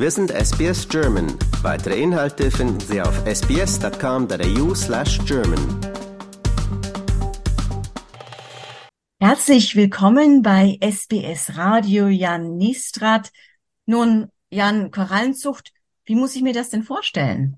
[0.00, 1.26] Wir sind SBS German.
[1.60, 5.58] Weitere Inhalte finden Sie auf sbs.com.au slash German.
[9.18, 13.32] Herzlich willkommen bei SBS Radio Jan Nistrat.
[13.86, 15.72] Nun, Jan, Korallenzucht,
[16.04, 17.56] wie muss ich mir das denn vorstellen?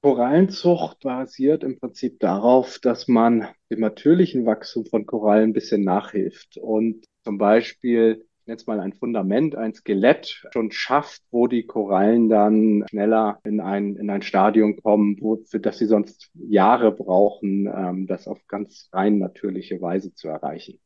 [0.00, 6.56] Korallenzucht basiert im Prinzip darauf, dass man dem natürlichen Wachstum von Korallen ein bisschen nachhilft
[6.56, 12.84] und zum Beispiel jetzt mal ein Fundament, ein Skelett schon schafft, wo die Korallen dann
[12.90, 18.06] schneller in ein, in ein Stadium kommen, wo, für das sie sonst Jahre brauchen, ähm,
[18.06, 20.78] das auf ganz rein natürliche Weise zu erreichen.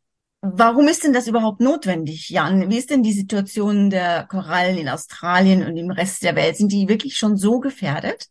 [0.42, 2.70] Warum ist denn das überhaupt notwendig, Jan?
[2.70, 6.56] Wie ist denn die Situation der Korallen in Australien und im Rest der Welt?
[6.56, 8.26] Sind die wirklich schon so gefährdet?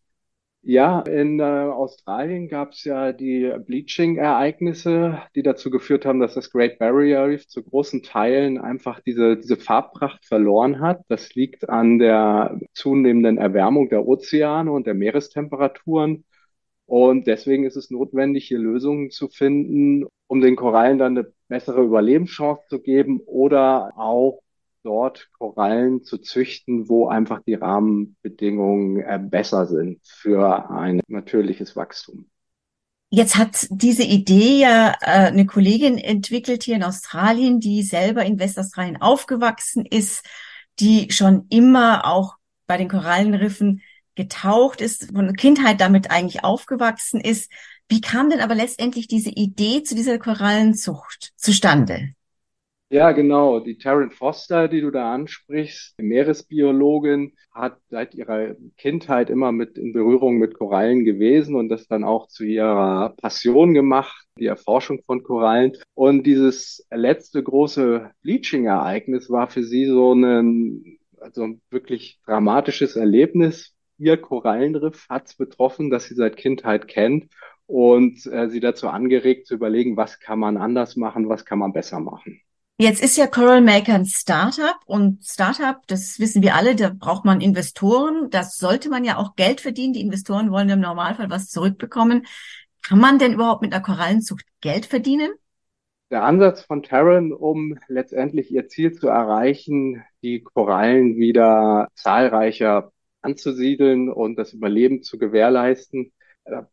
[0.66, 6.50] Ja, in äh, Australien gab es ja die Bleaching-Ereignisse, die dazu geführt haben, dass das
[6.50, 11.02] Great Barrier Reef zu großen Teilen einfach diese, diese Farbpracht verloren hat.
[11.08, 16.24] Das liegt an der zunehmenden Erwärmung der Ozeane und der Meerestemperaturen.
[16.86, 21.82] Und deswegen ist es notwendig, hier Lösungen zu finden, um den Korallen dann eine bessere
[21.82, 24.40] Überlebenschance zu geben oder auch
[24.84, 32.26] dort Korallen zu züchten, wo einfach die Rahmenbedingungen äh, besser sind für ein natürliches Wachstum.
[33.10, 38.38] Jetzt hat diese Idee ja äh, eine Kollegin entwickelt hier in Australien, die selber in
[38.38, 40.24] Westaustralien aufgewachsen ist,
[40.80, 42.34] die schon immer auch
[42.66, 43.82] bei den Korallenriffen
[44.16, 47.50] getaucht ist, von Kindheit damit eigentlich aufgewachsen ist.
[47.88, 52.14] Wie kam denn aber letztendlich diese Idee zu dieser Korallenzucht zustande?
[52.90, 53.58] Ja, genau.
[53.60, 59.92] Die Taryn Foster, die du da ansprichst, Meeresbiologin, hat seit ihrer Kindheit immer mit in
[59.92, 65.22] Berührung mit Korallen gewesen und das dann auch zu ihrer Passion gemacht, die Erforschung von
[65.24, 65.72] Korallen.
[65.94, 73.74] Und dieses letzte große Bleaching-Ereignis war für sie so ein, also ein wirklich dramatisches Erlebnis.
[73.98, 77.26] Ihr Korallenriff hat es betroffen, das sie seit Kindheit kennt
[77.66, 81.72] und äh, sie dazu angeregt zu überlegen, was kann man anders machen, was kann man
[81.72, 82.43] besser machen.
[82.76, 87.24] Jetzt ist ja Coral Maker ein Startup und Startup, das wissen wir alle, da braucht
[87.24, 88.30] man Investoren.
[88.30, 89.92] Das sollte man ja auch Geld verdienen.
[89.92, 92.26] Die Investoren wollen im Normalfall was zurückbekommen.
[92.82, 95.30] Kann man denn überhaupt mit einer Korallenzucht Geld verdienen?
[96.10, 102.92] Der Ansatz von Terran, um letztendlich ihr Ziel zu erreichen, die Korallen wieder zahlreicher
[103.22, 106.12] anzusiedeln und das Überleben zu gewährleisten,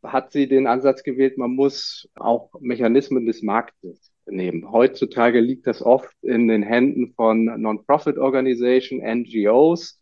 [0.03, 4.71] hat sie den Ansatz gewählt, man muss auch Mechanismen des Marktes nehmen.
[4.71, 10.01] Heutzutage liegt das oft in den Händen von Non-Profit-Organisationen, NGOs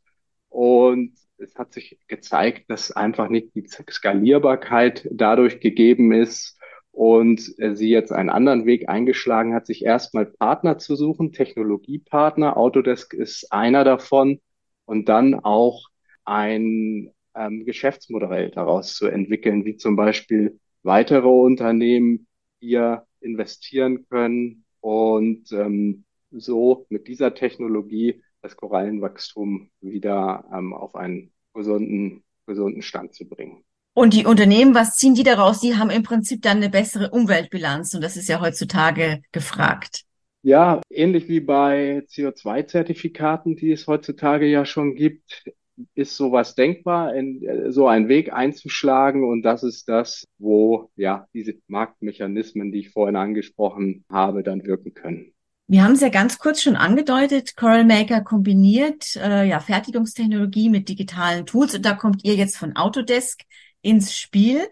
[0.49, 6.57] und es hat sich gezeigt, dass einfach nicht die Skalierbarkeit dadurch gegeben ist
[6.91, 12.57] und sie jetzt einen anderen Weg eingeschlagen hat, sich erstmal Partner zu suchen, Technologiepartner.
[12.57, 14.41] Autodesk ist einer davon
[14.85, 15.87] und dann auch
[16.25, 22.27] ein ähm, Geschäftsmodell daraus zu entwickeln, wie zum Beispiel weitere Unternehmen
[22.59, 31.31] hier investieren können und ähm, so mit dieser Technologie das Korallenwachstum wieder ähm, auf einen
[31.53, 33.63] gesunden, gesunden Stand zu bringen.
[33.93, 35.59] Und die Unternehmen, was ziehen die daraus?
[35.59, 40.05] Die haben im Prinzip dann eine bessere Umweltbilanz und das ist ja heutzutage gefragt.
[40.41, 45.51] Ja, ähnlich wie bei CO2-Zertifikaten, die es heutzutage ja schon gibt,
[45.93, 49.23] ist sowas denkbar, in, äh, so einen Weg einzuschlagen.
[49.23, 54.93] Und das ist das, wo ja diese Marktmechanismen, die ich vorhin angesprochen habe, dann wirken
[54.93, 55.33] können.
[55.67, 57.55] Wir haben es ja ganz kurz schon angedeutet.
[57.55, 62.75] Coral Maker kombiniert äh, ja Fertigungstechnologie mit digitalen Tools und da kommt ihr jetzt von
[62.75, 63.41] Autodesk
[63.81, 64.67] ins Spiel.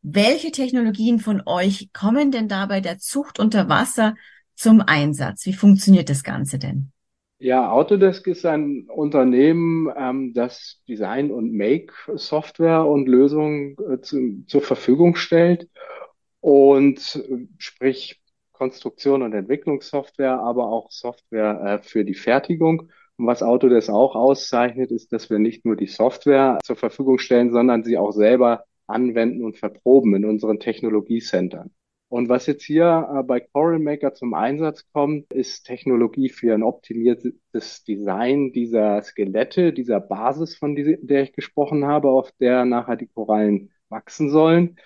[0.00, 4.14] Welche Technologien von euch kommen denn da bei der Zucht unter Wasser
[4.54, 5.44] zum Einsatz?
[5.44, 6.91] Wie funktioniert das Ganze denn?
[7.42, 14.62] Ja, Autodesk ist ein Unternehmen, ähm, das Design- und Make-Software und Lösungen äh, zu, zur
[14.62, 15.68] Verfügung stellt
[16.40, 18.22] und äh, sprich
[18.52, 22.90] Konstruktion und Entwicklungssoftware, aber auch Software äh, für die Fertigung.
[23.16, 27.50] Und was Autodesk auch auszeichnet, ist, dass wir nicht nur die Software zur Verfügung stellen,
[27.50, 31.72] sondern sie auch selber anwenden und verproben in unseren Technologiecentern.
[32.12, 36.62] Und was jetzt hier äh, bei Coral Maker zum Einsatz kommt, ist Technologie für ein
[36.62, 43.06] optimiertes Design dieser Skelette, dieser Basis, von der ich gesprochen habe, auf der nachher die
[43.06, 44.76] Korallen wachsen sollen.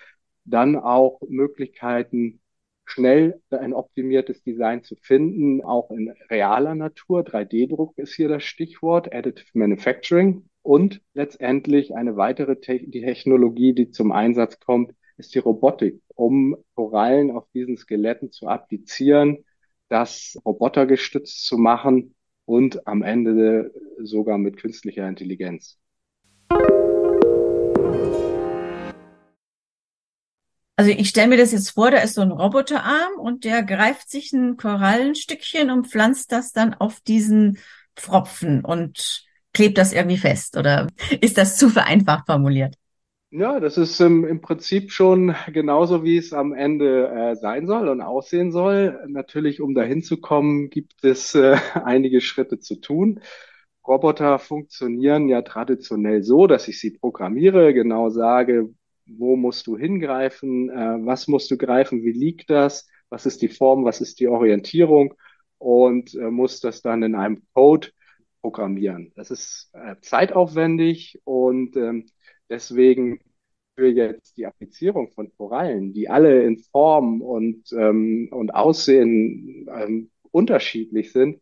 [0.45, 2.39] Dann auch Möglichkeiten,
[2.85, 7.23] schnell ein optimiertes Design zu finden, auch in realer Natur.
[7.23, 10.47] 3D-Druck ist hier das Stichwort, Additive Manufacturing.
[10.61, 17.31] Und letztendlich eine weitere Te Technologie, die zum Einsatz kommt, ist die Robotik, um Korallen
[17.31, 19.43] auf diesen Skeletten zu applizieren,
[19.89, 22.15] das robotergestützt zu machen
[22.45, 25.79] und am Ende sogar mit künstlicher Intelligenz.
[30.79, 34.11] Also ich stelle mir das jetzt vor, da ist so ein Roboterarm und der greift
[34.11, 37.57] sich ein Korallenstückchen und pflanzt das dann auf diesen
[37.95, 40.55] Pfropfen und klebt das irgendwie fest.
[40.55, 40.87] Oder
[41.19, 42.75] ist das zu vereinfacht formuliert?
[43.29, 47.89] Ja, das ist ähm, im Prinzip schon genauso, wie es am Ende äh, sein soll
[47.89, 49.03] und aussehen soll.
[49.07, 53.19] Natürlich, um dahin zu kommen, gibt es äh, einige Schritte zu tun.
[53.85, 58.69] Roboter funktionieren ja traditionell so, dass ich sie programmiere, genau sage,
[59.05, 63.49] wo musst du hingreifen, äh, was musst du greifen, wie liegt das, was ist die
[63.49, 65.13] Form, was ist die Orientierung
[65.57, 67.89] und äh, muss das dann in einem Code
[68.41, 69.11] programmieren.
[69.15, 72.05] Das ist äh, zeitaufwendig und ähm,
[72.49, 73.19] deswegen
[73.75, 80.11] für jetzt die Applizierung von Korallen, die alle in Form und, ähm, und Aussehen ähm,
[80.31, 81.41] unterschiedlich sind,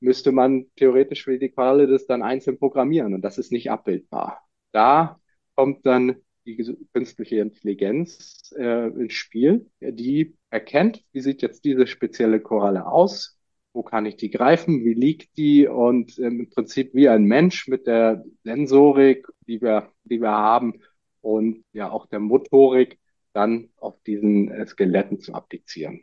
[0.00, 4.42] müsste man theoretisch für die Koralle das dann einzeln programmieren und das ist nicht abbildbar.
[4.72, 5.20] Da
[5.56, 6.56] kommt dann die
[6.94, 13.39] künstliche Intelligenz äh, ins Spiel, die erkennt, wie sieht jetzt diese spezielle Koralle aus,
[13.72, 17.68] wo kann ich die greifen, wie liegt die und ähm, im Prinzip wie ein Mensch
[17.68, 20.80] mit der Sensorik, die wir, die wir haben
[21.20, 22.98] und ja auch der Motorik
[23.32, 26.02] dann auf diesen äh, Skeletten zu applizieren.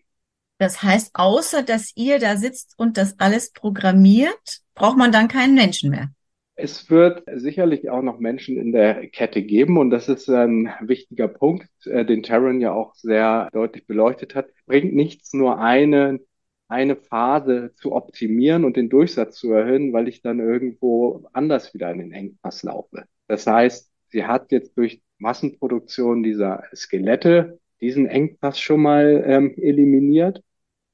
[0.60, 5.54] Das heißt, außer dass ihr da sitzt und das alles programmiert, braucht man dann keinen
[5.54, 6.10] Menschen mehr.
[6.56, 11.28] Es wird sicherlich auch noch Menschen in der Kette geben und das ist ein wichtiger
[11.28, 14.48] Punkt, äh, den Taron ja auch sehr deutlich beleuchtet hat.
[14.66, 16.19] Bringt nichts, nur eine,
[16.68, 21.92] eine Phase zu optimieren und den Durchsatz zu erhöhen, weil ich dann irgendwo anders wieder
[21.92, 23.06] in den Engpass laufe.
[23.28, 30.44] Das heißt, sie hat jetzt durch Massenproduktion dieser Skelette diesen Engpass schon mal ähm, eliminiert.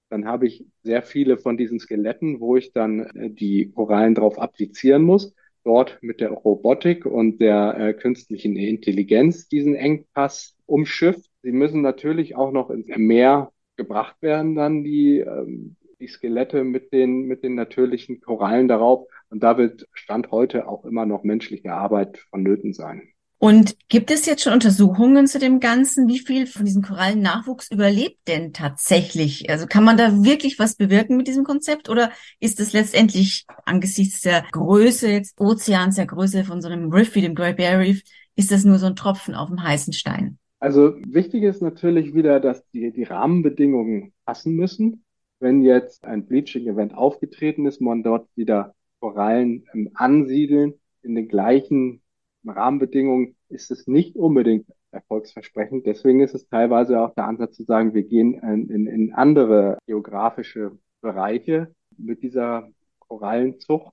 [0.10, 4.40] Dann habe ich sehr viele von diesen Skeletten, wo ich dann äh, die Korallen drauf
[4.40, 5.34] applizieren muss
[5.64, 11.30] dort mit der Robotik und der äh, künstlichen Intelligenz diesen Engpass umschifft.
[11.42, 16.92] Sie müssen natürlich auch noch ins Meer gebracht werden, dann die, ähm, die Skelette mit
[16.94, 19.08] den, mit den natürlichen Korallen darauf.
[19.30, 23.14] Und da wird Stand heute auch immer noch menschliche Arbeit vonnöten sein.
[23.44, 26.08] Und gibt es jetzt schon Untersuchungen zu dem Ganzen?
[26.08, 29.50] Wie viel von diesem Korallennachwuchs überlebt denn tatsächlich?
[29.50, 32.10] Also kann man da wirklich was bewirken mit diesem Konzept oder
[32.40, 37.22] ist es letztendlich angesichts der Größe des Ozeans, der Größe von so einem Riff wie
[37.22, 38.02] dem Great Barrier Reef,
[38.38, 40.40] ist das nur so ein Tropfen auf dem heißen Stein?
[40.64, 45.04] Also wichtig ist natürlich wieder, dass die, die Rahmenbedingungen passen müssen.
[45.42, 52.02] Wenn jetzt ein Bleaching-Event aufgetreten ist, man dort wieder Korallen ähm, ansiedeln in den gleichen
[52.46, 55.86] Rahmenbedingungen ist es nicht unbedingt erfolgsversprechend.
[55.86, 59.80] Deswegen ist es teilweise auch der Ansatz zu sagen, wir gehen in, in, in andere
[59.86, 62.70] geografische Bereiche mit dieser
[63.00, 63.92] Korallenzucht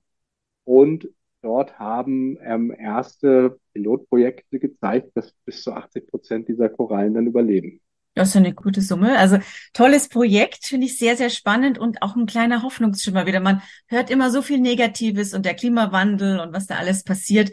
[0.63, 1.09] und
[1.41, 7.81] dort haben ähm, erste Pilotprojekte gezeigt, dass bis zu 80 Prozent dieser Korallen dann überleben.
[8.13, 9.17] Das ist eine gute Summe.
[9.17, 9.39] Also
[9.73, 13.39] tolles Projekt, finde ich sehr, sehr spannend und auch ein kleiner Hoffnungsschimmer wieder.
[13.39, 17.51] Man hört immer so viel Negatives und der Klimawandel und was da alles passiert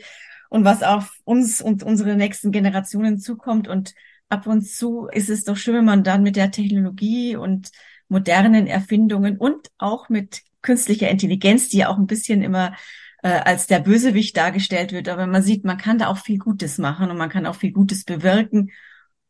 [0.49, 3.69] und was auf uns und unsere nächsten Generationen zukommt.
[3.69, 3.95] Und
[4.29, 7.71] ab und zu ist es doch schön, wenn man dann mit der Technologie und
[8.09, 12.75] modernen Erfindungen und auch mit künstlicher Intelligenz, die ja auch ein bisschen immer
[13.23, 16.79] äh, als der Bösewicht dargestellt wird, aber man sieht, man kann da auch viel Gutes
[16.79, 18.71] machen und man kann auch viel Gutes bewirken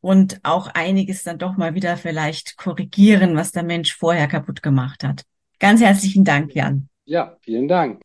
[0.01, 5.05] und auch einiges dann doch mal wieder vielleicht korrigieren, was der Mensch vorher kaputt gemacht
[5.05, 5.25] hat.
[5.59, 6.89] Ganz herzlichen Dank, Jan.
[7.05, 8.01] Ja, vielen Dank.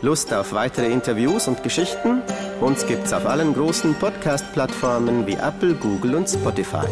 [0.00, 2.22] Lust auf weitere Interviews und Geschichten?
[2.60, 6.86] Uns gibt's auf allen großen Podcast-Plattformen wie Apple, Google und Spotify.